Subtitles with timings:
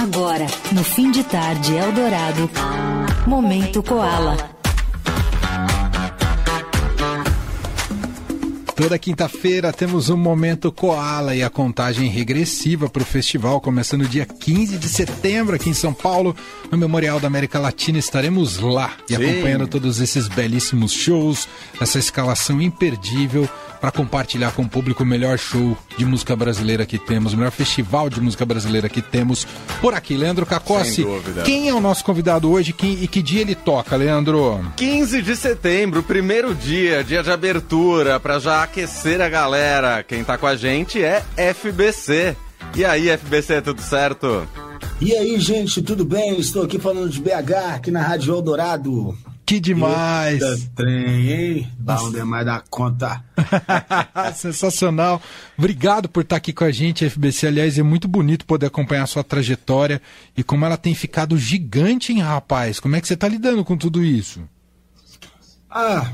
[0.00, 2.50] Agora, no fim de tarde Eldorado,
[3.26, 4.59] Momento Koala.
[8.80, 14.24] Toda quinta-feira temos um momento Koala e a contagem regressiva para o festival, começando dia
[14.24, 16.34] 15 de setembro aqui em São Paulo,
[16.70, 17.98] no Memorial da América Latina.
[17.98, 19.22] Estaremos lá e Sim.
[19.22, 21.46] acompanhando todos esses belíssimos shows,
[21.78, 23.46] essa escalação imperdível
[23.80, 27.50] para compartilhar com o público o melhor show de música brasileira que temos, o melhor
[27.50, 29.46] festival de música brasileira que temos
[29.80, 30.16] por aqui.
[30.16, 31.06] Leandro Cacossi,
[31.44, 34.60] quem é o nosso convidado hoje quem, e que dia ele toca, Leandro?
[34.76, 40.02] 15 de setembro, primeiro dia, dia de abertura, para já aquecer a galera.
[40.04, 42.36] Quem tá com a gente é FBC.
[42.76, 44.46] E aí, FBC, tudo certo?
[45.00, 46.38] E aí, gente, tudo bem?
[46.38, 49.18] Estou aqui falando de BH, aqui na Rádio Eldorado.
[49.44, 50.40] Que demais!
[50.40, 51.72] Eita, trem, hein?
[51.80, 53.24] Dá onde é mais da conta.
[54.36, 55.20] Sensacional.
[55.58, 57.48] Obrigado por estar aqui com a gente, FBC.
[57.48, 60.00] Aliás, é muito bonito poder acompanhar a sua trajetória
[60.36, 62.78] e como ela tem ficado gigante, hein, rapaz?
[62.78, 64.40] Como é que você está lidando com tudo isso?
[65.68, 66.12] Ah,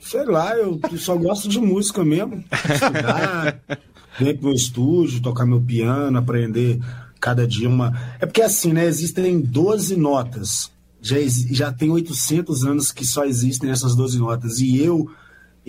[0.00, 2.44] sei lá, eu só gosto de música mesmo.
[2.52, 3.60] Estudar,
[4.18, 6.80] vir pro estúdio, tocar meu piano, aprender
[7.20, 7.98] cada dia uma.
[8.20, 8.84] É porque assim, né?
[8.86, 11.16] Existem 12 notas já,
[11.50, 14.60] já tem 800 anos que só existem essas 12 notas.
[14.60, 15.10] E eu,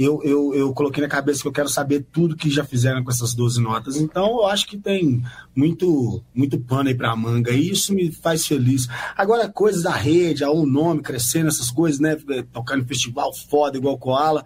[0.01, 3.11] eu, eu, eu coloquei na cabeça que eu quero saber tudo que já fizeram com
[3.11, 3.97] essas 12 notas.
[3.97, 5.21] Então eu acho que tem
[5.53, 7.51] muito, muito pano aí pra manga.
[7.51, 8.87] E isso me faz feliz.
[9.17, 12.15] Agora, coisas da rede, o nome crescendo, essas coisas, né?
[12.53, 14.45] Tocar no festival foda, igual Koala.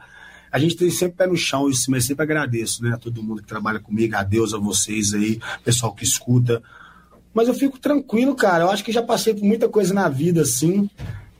[0.52, 2.94] A gente tem sempre pé no chão, isso, mas sempre agradeço, né?
[2.96, 6.64] A todo mundo que trabalha comigo, a Deus, a vocês aí, pessoal que escuta.
[7.31, 8.64] Mas eu fico tranquilo, cara.
[8.64, 10.90] Eu acho que já passei por muita coisa na vida, assim,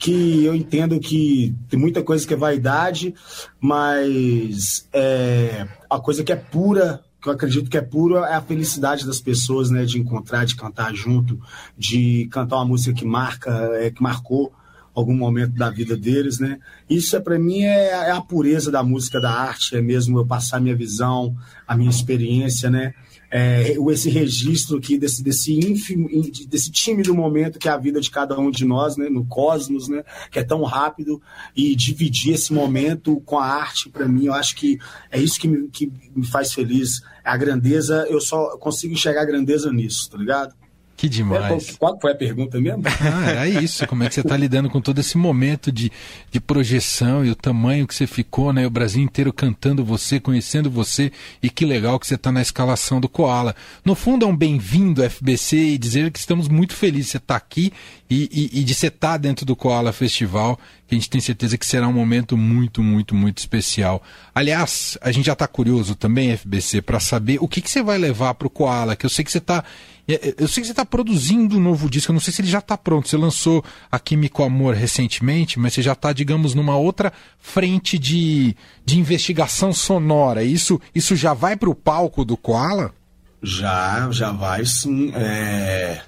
[0.04, 3.16] que eu entendo que tem muita coisa que é vaidade,
[3.58, 8.42] mas é, a coisa que é pura, que eu acredito que é pura, é a
[8.42, 9.86] felicidade das pessoas, né?
[9.86, 11.40] De encontrar, de cantar junto,
[11.78, 14.52] de cantar uma música que marca, é, que marcou
[14.94, 16.60] algum momento da vida deles, né?
[16.90, 20.26] Isso é para mim é, é, a pureza da música, da arte, é mesmo eu
[20.26, 21.34] passar minha visão,
[21.66, 22.94] a minha experiência, né?
[23.36, 26.08] É, esse registro aqui desse, desse ínfimo,
[26.48, 29.88] desse tímido momento que é a vida de cada um de nós, né, no cosmos,
[29.88, 31.20] né, que é tão rápido,
[31.56, 34.78] e dividir esse momento com a arte, para mim, eu acho que
[35.10, 37.02] é isso que me, que me faz feliz.
[37.24, 40.54] A grandeza, eu só consigo enxergar a grandeza nisso, tá ligado?
[40.96, 41.70] Que demais.
[41.70, 42.84] É, qual foi a pergunta mesmo?
[42.86, 43.86] Ah, era isso.
[43.88, 45.92] Como é que você está lidando com todo esse momento de,
[46.32, 48.66] de projeção e o tamanho que você ficou, né?
[48.66, 51.12] O Brasil inteiro cantando você, conhecendo você
[51.42, 53.56] e que legal que você está na escalação do Koala.
[53.84, 57.40] No fundo, é um bem-vindo FBC e dizer que estamos muito felizes de você estar
[57.40, 57.74] tá aqui
[58.10, 61.20] e, e, e de você estar tá dentro do Koala Festival, que a gente tem
[61.20, 64.02] certeza que será um momento muito, muito, muito especial.
[64.34, 67.98] Aliás, a gente já está curioso também, FBC, para saber o que, que você vai
[67.98, 69.68] levar para o Koala, que eu sei que você está é, é,
[70.08, 72.60] eu sei que você está produzindo um novo disco, eu não sei se ele já
[72.60, 73.08] está pronto.
[73.08, 78.56] Você lançou a Químico Amor recentemente, mas você já está, digamos, numa outra frente de,
[78.86, 80.44] de investigação sonora.
[80.44, 82.94] Isso, isso já vai para o palco do Koala?
[83.42, 85.12] Já, já vai sim.
[85.16, 86.02] É...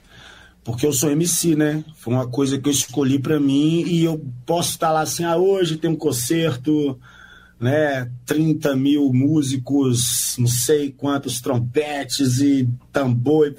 [0.63, 1.84] Porque eu sou MC, né?
[1.95, 5.38] Foi uma coisa que eu escolhi para mim e eu posso estar lá assim, ah,
[5.38, 7.00] hoje tem um concerto
[7.65, 13.51] né, 30 mil músicos, não sei quantos trompetes e tambor, e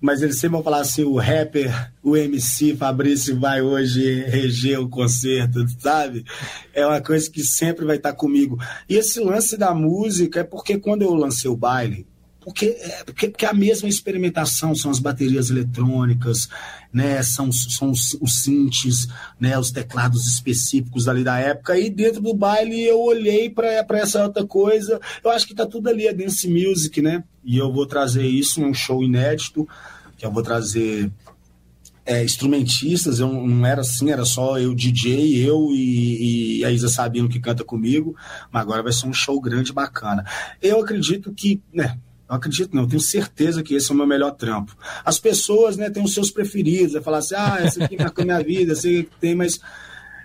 [0.00, 4.88] mas eles sempre vão falar assim, o rapper, o MC Fabrício vai hoje reger o
[4.88, 6.24] concerto, sabe?
[6.72, 8.56] É uma coisa que sempre vai estar comigo.
[8.88, 12.06] E esse lance da música é porque quando eu lancei o baile,
[12.48, 16.48] porque, é, porque, porque a mesma experimentação são as baterias eletrônicas,
[16.90, 19.06] né, são, são os, os synths,
[19.38, 24.24] né, os teclados específicos ali da época, e dentro do baile eu olhei para essa
[24.24, 27.84] outra coisa, eu acho que tá tudo ali, é dance music, né, e eu vou
[27.84, 29.68] trazer isso num show inédito,
[30.16, 31.12] que eu vou trazer
[32.06, 36.88] é, instrumentistas, eu não era assim, era só eu, DJ, eu e, e, a Isa
[36.88, 38.16] Sabino que canta comigo,
[38.50, 40.24] mas agora vai ser um show grande bacana.
[40.62, 44.06] Eu acredito que, né, eu acredito não, eu tenho certeza que esse é o meu
[44.06, 44.76] melhor trampo.
[45.04, 48.42] As pessoas, né, têm os seus preferidos, vai falar assim, ah, esse aqui marcou minha
[48.42, 49.58] vida, esse aqui tem, mas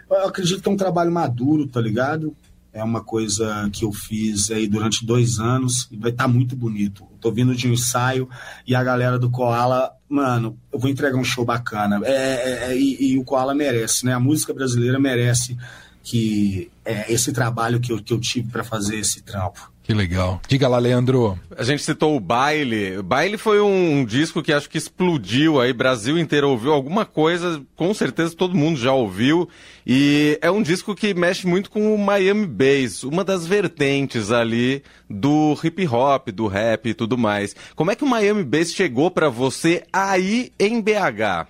[0.10, 2.36] eu acredito que é um trabalho maduro, tá ligado?
[2.74, 6.56] É uma coisa que eu fiz aí durante dois anos e vai estar tá muito
[6.56, 7.04] bonito.
[7.04, 8.28] Eu tô vindo de um ensaio
[8.66, 12.02] e a galera do Koala, mano, eu vou entregar um show bacana.
[12.04, 14.14] É, é, é e, e, o Koala merece, né?
[14.14, 15.56] A música brasileira merece
[16.02, 19.73] que é, esse trabalho que eu, que eu tive para fazer esse trampo.
[19.84, 20.42] Que legal.
[20.48, 21.38] Diga lá, Leandro.
[21.58, 22.98] A gente citou o Baile.
[22.98, 27.62] O Baile foi um disco que acho que explodiu aí, Brasil inteiro ouviu alguma coisa,
[27.76, 29.50] com certeza todo mundo já ouviu.
[29.86, 34.82] E é um disco que mexe muito com o Miami Bass, uma das vertentes ali
[35.10, 37.54] do hip hop, do rap e tudo mais.
[37.76, 41.48] Como é que o Miami Bass chegou para você aí em BH?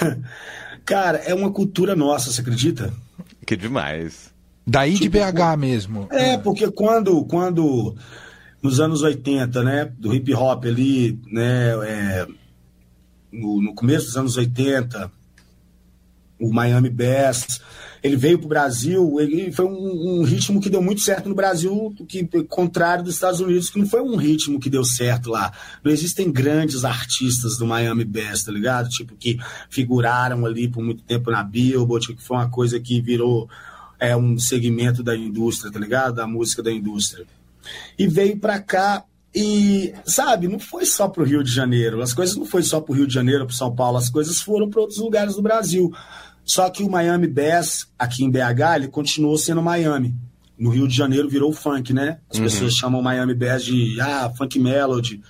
[0.84, 2.92] Cara, é uma cultura nossa, você acredita?
[3.46, 4.31] Que demais.
[4.66, 6.08] Daí tipo, de BH mesmo.
[6.10, 7.96] É, porque quando, quando
[8.62, 12.26] nos anos 80, né, do hip hop ali, né, é,
[13.32, 15.10] no, no, começo dos anos 80,
[16.38, 17.60] o Miami Bass,
[18.02, 21.34] ele veio para o Brasil, ele foi um, um, ritmo que deu muito certo no
[21.34, 25.52] Brasil, que contrário dos Estados Unidos, que não foi um ritmo que deu certo lá.
[25.84, 28.88] Não existem grandes artistas do Miami Bass, tá ligado?
[28.88, 29.38] Tipo, que
[29.70, 33.48] figuraram ali por muito tempo na Billboard, que foi uma coisa que virou
[34.02, 36.16] é um segmento da indústria, tá ligado?
[36.16, 37.24] Da música da indústria.
[37.96, 42.02] E veio para cá e, sabe, não foi só pro Rio de Janeiro.
[42.02, 44.68] As coisas não foi só pro Rio de Janeiro, pro São Paulo, as coisas foram
[44.68, 45.92] para outros lugares do Brasil.
[46.44, 50.16] Só que o Miami Bass, aqui em BH, ele continuou sendo Miami.
[50.58, 52.18] No Rio de Janeiro virou funk, né?
[52.28, 52.44] As uhum.
[52.44, 55.22] pessoas chamam Miami Bass de ah, funk melody.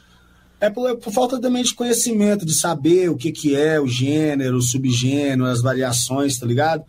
[0.59, 3.87] É por, é por, falta também de conhecimento, de saber o que, que é o
[3.87, 6.85] gênero, o subgênero, as variações, tá ligado?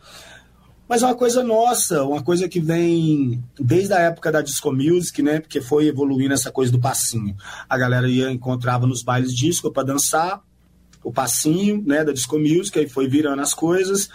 [0.94, 5.24] Mas é uma coisa nossa, uma coisa que vem desde a época da disco music,
[5.24, 5.40] né?
[5.40, 7.36] Porque foi evoluindo essa coisa do passinho.
[7.68, 10.40] A galera ia encontrava nos bailes disco para dançar
[11.04, 14.08] o passinho, né, da disco music, aí foi virando as coisas.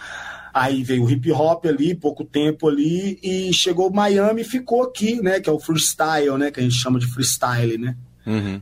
[0.53, 5.21] Aí veio o hip hop ali, pouco tempo ali, e chegou Miami e ficou aqui,
[5.21, 5.41] né?
[5.41, 6.49] Que é o freestyle, né?
[6.49, 7.97] Que a gente chama de freestyle, né?
[8.25, 8.61] Uhum.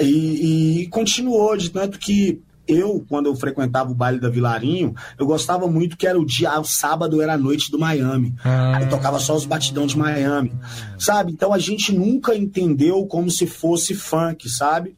[0.00, 5.26] E, e, continuou, de tanto que eu, quando eu frequentava o baile da Vilarinho, eu
[5.26, 8.34] gostava muito que era o dia, o sábado era a noite do Miami.
[8.44, 8.76] Ah.
[8.76, 10.52] Aí tocava só os batidão de Miami,
[10.98, 11.32] sabe?
[11.32, 14.96] Então a gente nunca entendeu como se fosse funk, sabe?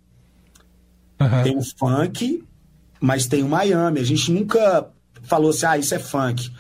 [1.21, 1.43] Uhum.
[1.43, 2.45] Tem o funk,
[3.01, 4.01] mas tem o Miami.
[4.01, 4.89] A gente nunca
[5.23, 6.51] falou assim, ah, isso é funk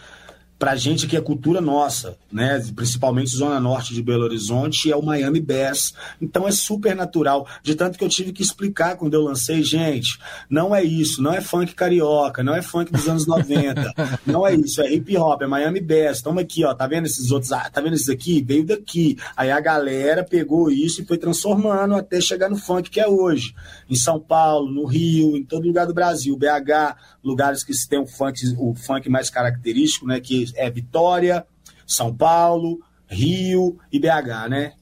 [0.59, 2.61] para gente que é cultura nossa, né?
[2.75, 5.95] Principalmente zona norte de Belo Horizonte, é o Miami Bass.
[6.21, 7.47] Então é super natural.
[7.63, 10.19] De tanto que eu tive que explicar quando eu lancei, gente,
[10.51, 13.95] não é isso, não é funk carioca, não é funk dos anos 90,
[14.27, 16.21] não é isso, é hip hop, é Miami Bass.
[16.23, 18.43] Toma aqui, ó, tá vendo esses outros, ah, tá vendo esses aqui?
[18.43, 19.17] Veio daqui.
[19.37, 23.55] Aí a galera pegou isso e foi transformando até chegar no funk que é hoje.
[23.89, 28.07] Em São Paulo, no Rio, em todo lugar do Brasil, BH, lugares que tem o
[28.07, 30.19] funk, o funk mais característico, né?
[30.19, 31.47] Que é Vitória,
[31.87, 34.73] São Paulo, Rio e BH, né?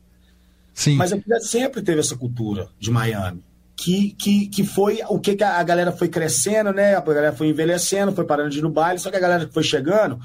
[0.75, 0.97] Sim.
[0.97, 3.43] Mas a sempre teve essa cultura de Miami.
[3.75, 6.95] Que, que, que foi o que, que a galera foi crescendo, né?
[6.95, 9.53] A galera foi envelhecendo, foi parando de ir no baile, só que a galera que
[9.53, 10.19] foi chegando,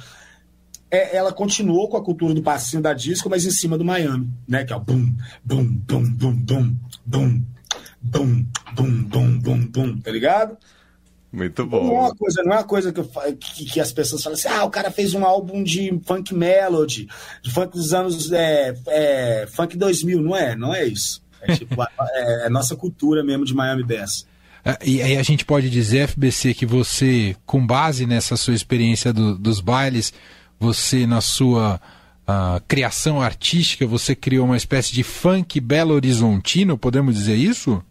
[0.90, 4.30] é, ela continuou com a cultura do passinho da disco, mas em cima do Miami,
[4.48, 4.64] né?
[4.64, 7.42] Que é o bum, bum, bum, bum, bum, bum,
[8.02, 10.58] bum, bum, bum, bum, bum, tá ligado?
[11.32, 11.86] Muito bom.
[11.86, 13.02] Não é uma coisa, não é uma coisa que,
[13.40, 17.08] que, que, as pessoas falam assim, ah, o cara fez um álbum de funk melody,
[17.42, 20.56] de funk dos anos é, é, funk 2000, não é?
[20.56, 21.22] Não é isso.
[21.42, 24.26] É, tipo, é, é nossa cultura mesmo de Miami Bass.
[24.66, 29.14] É, e aí a gente pode dizer, FBC, que você, com base nessa sua experiência
[29.14, 30.14] do, dos bailes,
[30.60, 31.80] você na sua
[32.28, 37.82] uh, criação artística, você criou uma espécie de funk belo horizontino, podemos dizer isso?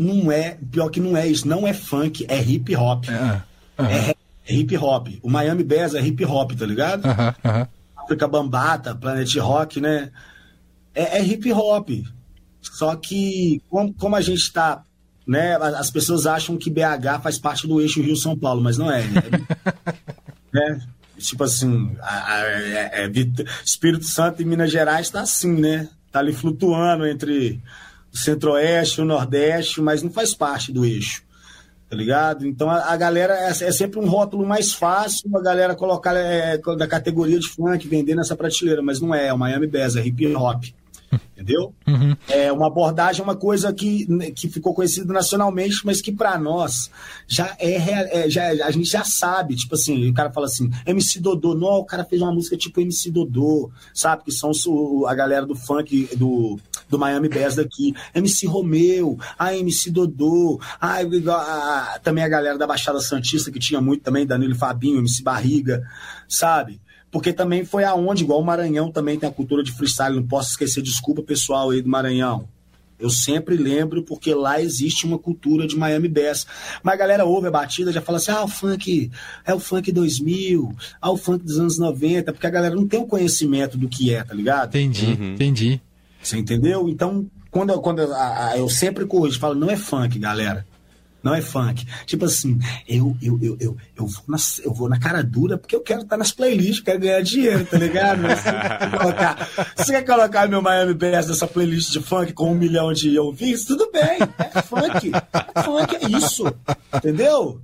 [0.00, 3.04] Não é, pior que não é isso, não é funk, é hip hop.
[3.08, 4.16] É, é,
[4.46, 5.08] é hip hop.
[5.22, 7.02] O Miami Bass é hip hop, tá ligado?
[7.96, 10.10] África Bambata, Planet Rock, né?
[10.94, 11.90] É, é hip hop.
[12.60, 14.82] Só que, como, como a gente está
[15.30, 15.54] né?
[15.54, 19.02] As pessoas acham que BH faz parte do eixo Rio-São Paulo, mas não é.
[20.52, 20.80] é né?
[21.18, 23.10] Tipo assim, a, a, é, é,
[23.64, 25.88] Espírito Santo e Minas Gerais está assim, né?
[26.10, 27.62] Tá ali flutuando entre
[28.12, 31.22] o centro-oeste, o nordeste, mas não faz parte do eixo,
[31.88, 32.46] tá ligado?
[32.46, 36.58] Então a, a galera é, é, sempre um rótulo mais fácil, a galera colocar é,
[36.58, 40.06] da categoria de funk, vender nessa prateleira, mas não é, é o Miami Bass, é
[40.06, 40.64] hip hop.
[41.34, 41.74] Entendeu?
[41.86, 42.16] Uhum.
[42.28, 46.90] É uma abordagem, uma coisa que, que ficou conhecida nacionalmente, mas que para nós
[47.26, 49.56] já é, é, já a gente já sabe.
[49.56, 52.80] Tipo assim, o cara fala assim, MC Dodô, não, o cara fez uma música tipo
[52.80, 54.24] MC Dodô, sabe?
[54.24, 54.52] Que são
[55.06, 56.58] a galera do funk do,
[56.90, 57.94] do Miami Bass daqui.
[58.14, 63.80] MC Romeu, a MC Dodô, a, a, também a galera da Baixada Santista, que tinha
[63.80, 65.82] muito também, Danilo Fabinho, MC Barriga,
[66.28, 66.80] sabe?
[67.10, 70.50] porque também foi aonde, igual o Maranhão também tem a cultura de freestyle, não posso
[70.50, 72.48] esquecer, desculpa pessoal aí do Maranhão.
[73.00, 76.46] Eu sempre lembro porque lá existe uma cultura de Miami Bass.
[76.82, 79.10] Mas a galera ouve a batida já fala assim: ah, o funk
[79.44, 83.00] é o funk 2000, ah, o funk dos anos 90, porque a galera não tem
[83.00, 84.68] o conhecimento do que é, tá ligado?
[84.68, 85.32] Entendi, uhum.
[85.32, 85.80] entendi.
[86.22, 86.88] Você entendeu?
[86.88, 90.66] Então, quando, eu, quando eu, a, eu sempre corrijo, falo, não é funk, galera.
[91.22, 91.86] Não é funk.
[92.06, 92.58] Tipo assim,
[92.88, 96.02] eu, eu, eu, eu, eu, vou, na, eu vou na cara dura porque eu quero
[96.02, 98.22] estar nas playlists, quero ganhar dinheiro, tá ligado?
[98.22, 102.52] Mas você, quer colocar, você quer colocar meu Miami Bass nessa playlist de funk com
[102.52, 103.64] um milhão de ouvintes?
[103.64, 105.12] Tudo bem, é funk.
[105.54, 106.44] É funk, é isso.
[106.94, 107.60] Entendeu?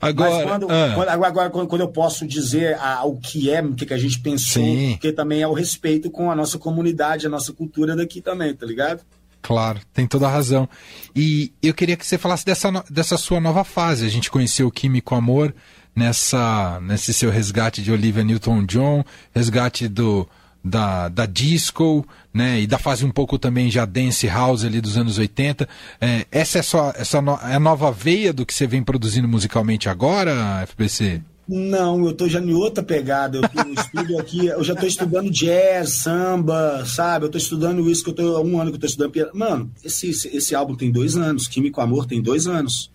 [0.00, 0.92] Agora, quando, ah.
[0.94, 4.62] quando, agora, quando, eu posso dizer o que é, o que, que a gente pensou,
[4.62, 4.92] Sim.
[4.92, 8.66] porque também é o respeito com a nossa comunidade, a nossa cultura daqui também, tá
[8.66, 9.00] ligado?
[9.40, 10.68] Claro, tem toda a razão.
[11.14, 14.04] E eu queria que você falasse dessa, dessa sua nova fase.
[14.04, 15.54] A gente conheceu o Químico Amor
[15.94, 20.28] nessa, nesse seu resgate de Olivia Newton-John, resgate do,
[20.66, 24.96] da, da disco, né, e da fase um pouco também já dance house ali dos
[24.96, 25.68] anos 80.
[26.00, 29.28] É, essa é só essa no, é a nova veia do que você vem produzindo
[29.28, 31.22] musicalmente agora, FBC?
[31.48, 33.38] Não, eu tô já em outra pegada.
[33.38, 37.26] Eu tô estudo aqui, eu já tô estudando jazz, samba, sabe?
[37.26, 39.30] Eu tô estudando isso que eu tô há um ano que eu tô estudando piano.
[39.32, 42.90] Mano, esse, esse, esse álbum tem dois anos, Químico Amor tem dois anos.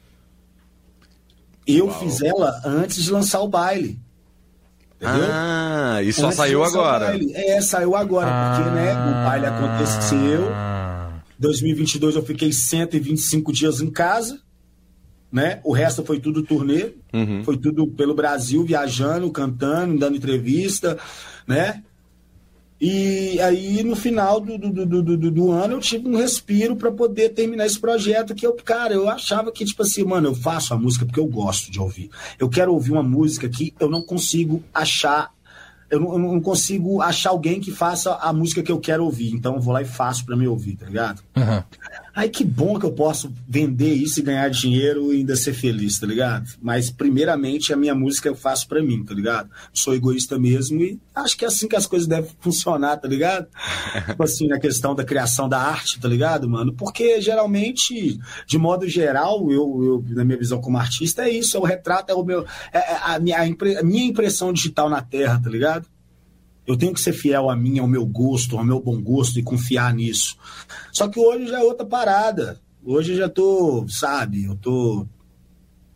[1.66, 2.00] Eu Uau.
[2.00, 3.98] fiz ela antes de lançar o baile.
[5.02, 5.30] Entendeu?
[5.32, 7.18] Ah, e só antes saiu agora.
[7.34, 10.52] É, saiu agora, ah, porque né, o baile aconteceu.
[11.40, 14.40] 2022 eu fiquei 125 dias em casa
[15.32, 15.62] né?
[15.64, 17.44] O resto foi tudo turnê, uhum.
[17.44, 20.98] foi tudo pelo Brasil, viajando, cantando, dando entrevista,
[21.48, 21.82] né?
[22.82, 26.92] E aí, no final do, do, do, do, do ano, eu tive um respiro para
[26.92, 30.74] poder terminar esse projeto que eu, cara, eu achava que, tipo assim, mano, eu faço
[30.74, 32.10] a música porque eu gosto de ouvir.
[32.40, 35.32] Eu quero ouvir uma música que eu não consigo achar
[35.92, 39.34] eu não, eu não, consigo achar alguém que faça a música que eu quero ouvir.
[39.34, 41.22] Então eu vou lá e faço para me ouvir, tá ligado?
[41.36, 41.62] Uhum.
[42.14, 46.00] Aí que bom que eu posso vender isso e ganhar dinheiro e ainda ser feliz,
[46.00, 46.50] tá ligado?
[46.62, 49.50] Mas primeiramente a minha música eu faço para mim, tá ligado?
[49.74, 53.48] Sou egoísta mesmo e acho que é assim que as coisas devem funcionar, tá ligado?
[54.08, 56.74] tipo assim, na questão da criação da arte, tá ligado, mano?
[56.74, 61.60] Porque geralmente, de modo geral, eu, eu na minha visão como artista, é isso, é
[61.60, 62.46] o retrato, é o meu.
[62.74, 65.86] É, é a, minha, a minha impressão digital na Terra, tá ligado?
[66.72, 69.44] Eu tenho que ser fiel a mim, ao meu gosto, ao meu bom gosto e
[69.44, 70.38] confiar nisso.
[70.92, 72.60] Só que hoje já é outra parada.
[72.84, 75.06] Hoje eu já tô, sabe, eu tô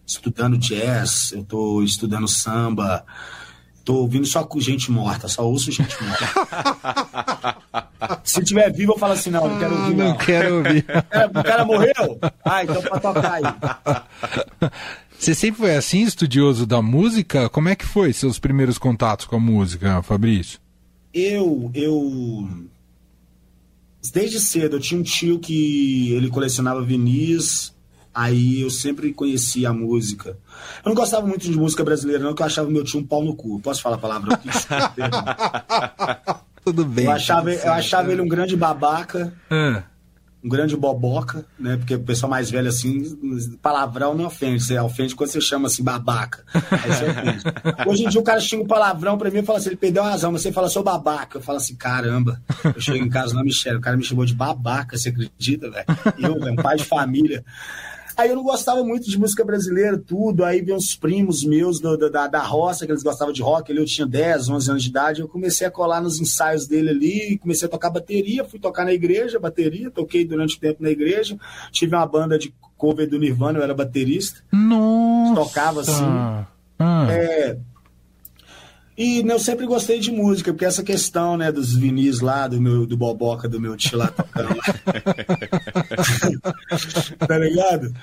[0.05, 3.03] estudando jazz, eu tô estudando samba,
[3.83, 6.25] tô ouvindo só com gente morta, só ouço gente morta.
[8.23, 10.09] Se tiver vivo, eu falo assim, não, não quero ouvir, não.
[10.09, 10.85] Não quero ouvir.
[11.09, 12.19] É, o cara morreu?
[12.43, 13.43] Ah, então pra tocar aí.
[15.17, 17.49] Você sempre foi assim, estudioso da música?
[17.49, 20.59] Como é que foi seus primeiros contatos com a música, Fabrício?
[21.17, 22.49] Eu, eu
[24.13, 27.73] desde cedo eu tinha um tio que ele colecionava vinis,
[28.13, 30.37] aí eu sempre conhecia a música.
[30.83, 33.23] Eu não gostava muito de música brasileira, não, porque eu achava meu tio um pau
[33.23, 33.61] no cu.
[33.61, 34.37] Posso falar a palavra?
[36.65, 37.05] Tudo bem.
[37.05, 39.33] Eu achava, eu achava ele um grande babaca.
[39.49, 39.94] É
[40.45, 41.75] um grande boboca, né?
[41.75, 43.17] Porque o pessoal mais velho, assim,
[43.63, 44.63] palavrão não ofende.
[44.63, 46.43] Você ofende quando você chama assim, babaca.
[46.53, 47.43] Aí você ofende.
[47.89, 50.03] Hoje em dia o cara xinga um palavrão pra mim e fala assim, ele perdeu
[50.03, 51.39] a razão, mas você fala, sou babaca.
[51.39, 52.39] Eu falo assim, caramba.
[52.63, 55.85] Eu chego em casa na Michelle, o cara me chamou de babaca, você acredita, velho?
[56.19, 57.43] Eu, um pai de família.
[58.17, 60.43] Aí eu não gostava muito de música brasileira, tudo.
[60.43, 63.71] Aí veio uns primos meus do, do, da, da roça, que eles gostavam de rock.
[63.71, 65.21] Ele, eu tinha 10, 11 anos de idade.
[65.21, 68.45] Eu comecei a colar nos ensaios dele ali, comecei a tocar bateria.
[68.45, 69.91] Fui tocar na igreja, bateria.
[69.91, 71.37] Toquei durante o tempo na igreja.
[71.71, 74.41] Tive uma banda de cover do Nirvana, eu era baterista.
[74.51, 75.35] Nossa!
[75.35, 76.03] Tocava assim.
[76.03, 77.07] Ah.
[77.09, 77.57] É,
[78.97, 82.85] e eu sempre gostei de música, porque essa questão, né, dos vinis lá, do meu,
[82.85, 84.55] do boboca, do meu tio lá tocando
[87.27, 87.93] tá ligado?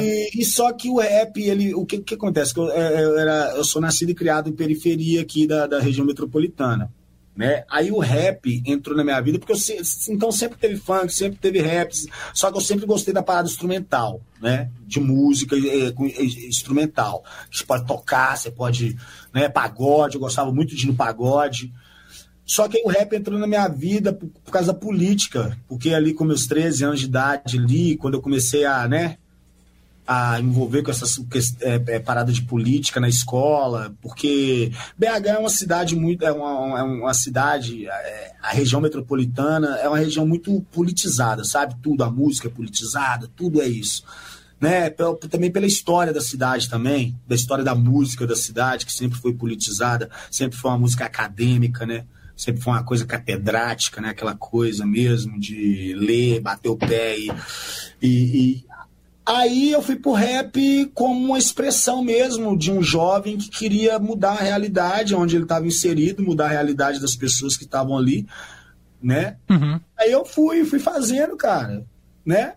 [0.00, 2.56] E, e, só que o rap, ele, o que, que acontece?
[2.56, 6.06] Eu, é, eu, era, eu sou nascido e criado em periferia aqui da, da região
[6.06, 6.90] metropolitana.
[7.34, 7.64] Né?
[7.70, 11.62] Aí o rap entrou na minha vida, porque eu então sempre teve funk, sempre teve
[11.62, 11.90] rap,
[12.34, 14.70] só que eu sempre gostei da parada instrumental, né?
[14.86, 17.24] De música instrumental.
[17.50, 18.98] Você pode tocar, você pode,
[19.32, 21.72] né, pagode, eu gostava muito de ir no pagode.
[22.44, 25.94] Só que aí o rap entrou na minha vida por, por causa da política, porque
[25.94, 29.16] ali com meus 13 anos de idade ali, quando eu comecei a, né,
[30.06, 31.18] a envolver com essas
[31.60, 36.78] é, é, parada de política na escola, porque BH é uma cidade muito é uma,
[36.78, 42.10] é uma cidade é, a região metropolitana é uma região muito politizada, sabe tudo a
[42.10, 44.04] música é politizada, tudo é isso,
[44.60, 44.90] né?
[44.90, 49.32] Também pela história da cidade também, da história da música da cidade que sempre foi
[49.32, 52.04] politizada, sempre foi uma música acadêmica, né?
[52.36, 54.08] sempre foi uma coisa catedrática, né?
[54.08, 57.30] Aquela coisa mesmo de ler, bater o pé e,
[58.02, 58.64] e,
[59.24, 64.32] Aí eu fui pro rap como uma expressão mesmo de um jovem que queria mudar
[64.32, 68.26] a realidade onde ele estava inserido, mudar a realidade das pessoas que estavam ali,
[69.00, 69.36] né?
[69.48, 69.80] Uhum.
[69.96, 71.84] Aí eu fui, fui fazendo, cara,
[72.26, 72.54] né?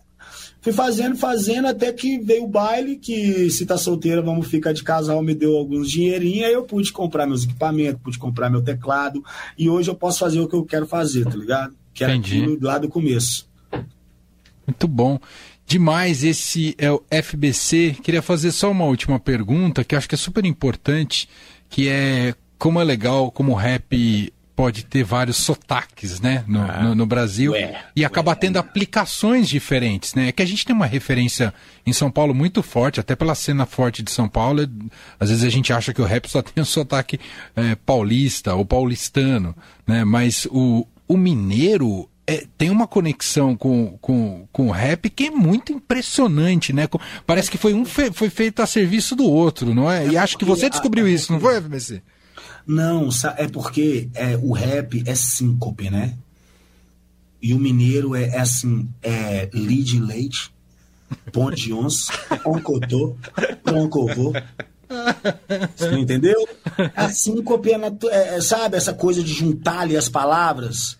[0.59, 4.81] Fui fazendo, fazendo, até que veio o baile, que se tá solteira, vamos ficar de
[4.81, 9.23] casal, me deu alguns dinheirinhos, aí eu pude comprar meus equipamentos, pude comprar meu teclado,
[9.55, 11.75] e hoje eu posso fazer o que eu quero fazer, tá ligado?
[11.93, 12.41] Que era Entendi.
[12.41, 13.47] aquilo lá do começo.
[14.65, 15.19] Muito bom.
[15.67, 17.97] Demais, esse é o FBC.
[18.03, 21.27] Queria fazer só uma última pergunta, que acho que é super importante,
[21.69, 26.81] que é como é legal, como o rap pode ter vários sotaques, né, no, ah,
[26.81, 28.35] no, no Brasil ué, e acaba ué.
[28.35, 30.29] tendo aplicações diferentes, né?
[30.29, 31.53] É que a gente tem uma referência
[31.85, 34.67] em São Paulo muito forte, até pela cena forte de São Paulo, é,
[35.19, 37.19] às vezes a gente acha que o rap só tem o sotaque
[37.55, 39.53] é, paulista ou paulistano,
[39.85, 40.05] né?
[40.05, 45.31] Mas o, o mineiro é, tem uma conexão com, com, com o rap que é
[45.31, 46.87] muito impressionante, né?
[47.25, 50.07] Parece que foi um fe, foi feito a serviço do outro, não é?
[50.07, 52.01] E acho que você descobriu isso, não foi, FBC?
[52.65, 56.15] Não, é porque é, o rap é síncope, né?
[57.41, 60.51] E o mineiro é, é assim, é lead leite,
[61.31, 62.11] ponte de onça,
[62.43, 63.15] oncotô,
[63.63, 64.33] troncovô.
[65.75, 66.47] Você entendeu?
[66.95, 70.97] A síncope é, é, sabe, essa coisa de juntar ali as palavras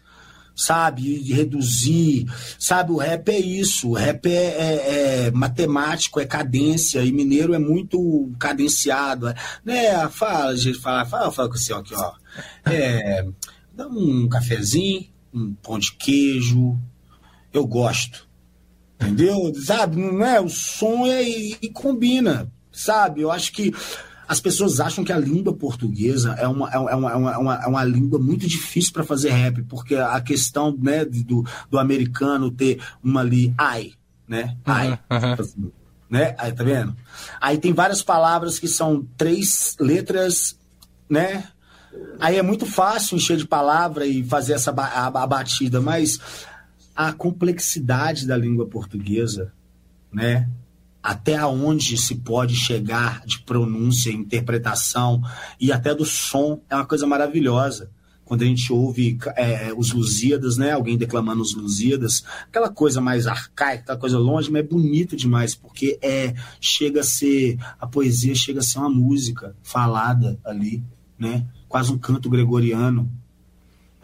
[0.55, 1.21] sabe?
[1.33, 2.25] Reduzir,
[2.57, 2.91] sabe?
[2.91, 7.59] O rap é isso, o rap é, é, é, matemático, é cadência, e mineiro é
[7.59, 9.33] muito cadenciado,
[9.63, 10.07] né?
[10.09, 12.13] Fala, gente fala, fala, fala com o senhor aqui, ó.
[12.65, 13.27] É,
[13.73, 16.79] dá um cafezinho, um pão de queijo,
[17.51, 18.27] eu gosto,
[18.95, 19.53] entendeu?
[19.65, 19.97] Sabe?
[19.97, 20.39] Não é?
[20.39, 23.21] O som é, e, e combina, sabe?
[23.21, 23.73] Eu acho que
[24.27, 27.55] as pessoas acham que a língua portuguesa é uma, é uma, é uma, é uma,
[27.55, 32.51] é uma língua muito difícil para fazer rap, porque a questão né, do, do americano
[32.51, 33.91] ter uma ali, ai,
[34.27, 34.57] né?
[34.65, 34.99] Ai.
[35.11, 35.71] Uhum,
[36.09, 36.35] Né?
[36.37, 36.95] Aí, tá vendo?
[37.41, 40.57] Aí tem várias palavras que são três letras,
[41.09, 41.45] né?
[42.19, 46.19] Aí é muito fácil encher de palavra e fazer essa a, a batida, mas
[46.95, 49.51] a complexidade da língua portuguesa,
[50.11, 50.49] né?
[51.05, 55.21] Até aonde se pode chegar de pronúncia, interpretação
[55.61, 57.91] e até do som é uma coisa maravilhosa.
[58.25, 60.71] Quando a gente ouve é, os Lusíadas, né?
[60.71, 65.53] Alguém declamando os Lusíadas, aquela coisa mais arcaica, aquela coisa longe, mas é bonito demais,
[65.53, 70.83] porque é chega a ser a poesia chega a ser uma música falada ali,
[71.19, 71.45] né?
[71.69, 73.07] Quase um canto gregoriano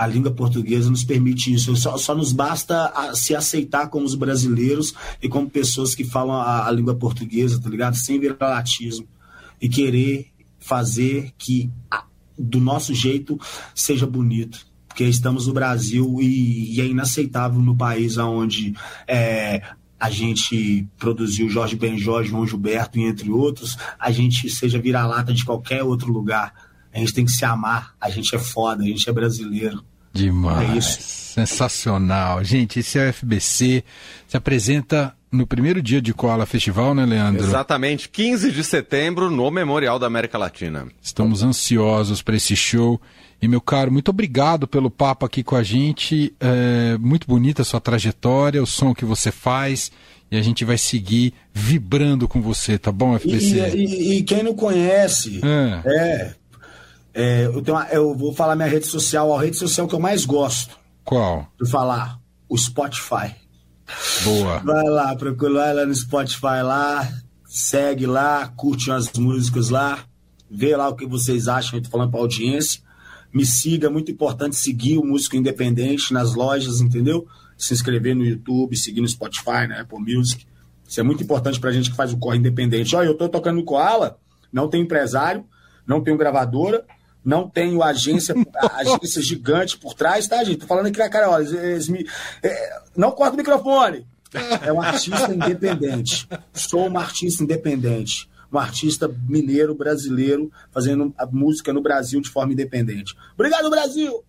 [0.01, 1.75] a língua portuguesa nos permite isso.
[1.75, 6.35] Só, só nos basta a, se aceitar como os brasileiros e como pessoas que falam
[6.37, 7.95] a, a língua portuguesa, tá ligado?
[7.95, 9.07] Sem viralatismo.
[9.61, 10.25] E querer
[10.57, 12.03] fazer que a,
[12.35, 13.39] do nosso jeito
[13.75, 14.65] seja bonito.
[14.87, 18.73] Porque estamos no Brasil e, e é inaceitável no país onde
[19.07, 19.61] é,
[19.99, 25.83] a gente produziu Jorge Benjó, João Gilberto entre outros, a gente seja vira-lata de qualquer
[25.83, 26.71] outro lugar.
[26.91, 29.90] A gente tem que se amar, a gente é foda, a gente é brasileiro.
[30.13, 30.97] Demais.
[31.37, 32.43] É Sensacional.
[32.43, 33.83] Gente, esse é o FBC.
[34.27, 37.43] Se apresenta no primeiro dia de Koala Festival, né, Leandro?
[37.43, 40.87] Exatamente, 15 de setembro, no Memorial da América Latina.
[41.01, 42.99] Estamos ansiosos para esse show.
[43.41, 46.33] E, meu caro, muito obrigado pelo papo aqui com a gente.
[46.39, 49.91] É muito bonita a sua trajetória, o som que você faz.
[50.29, 53.75] E a gente vai seguir vibrando com você, tá bom, FBC?
[53.75, 56.35] E, e, e quem não conhece, é, é
[57.13, 59.99] é, eu, tenho uma, eu vou falar minha rede social, a rede social que eu
[59.99, 60.79] mais gosto.
[61.03, 61.47] Qual?
[61.61, 63.35] De falar, o Spotify.
[64.23, 64.59] Boa.
[64.59, 67.11] Vai lá, procura vai lá no Spotify lá,
[67.45, 70.05] segue lá, curte as músicas lá,
[70.49, 72.81] vê lá o que vocês acham, eu tô falando pra audiência.
[73.33, 77.25] Me siga, é muito importante seguir o Músico Independente nas lojas, entendeu?
[77.57, 80.45] Se inscrever no YouTube, seguir no Spotify, né, Apple Music.
[80.87, 82.93] Isso é muito importante pra gente que faz o corre independente.
[82.95, 84.17] Olha, eu tô tocando no Koala,
[84.51, 85.45] não tem empresário,
[85.87, 86.85] não tenho gravadora,
[87.23, 88.35] não tenho agência,
[88.73, 90.59] agência gigante por trás, tá, gente?
[90.59, 92.07] Tô falando aqui na cara, eles me,
[92.41, 94.05] é, não corta o microfone.
[94.65, 96.27] É um artista independente.
[96.53, 98.29] Sou uma artista independente.
[98.51, 103.15] Um artista mineiro brasileiro fazendo música no Brasil de forma independente.
[103.33, 104.23] Obrigado, Brasil!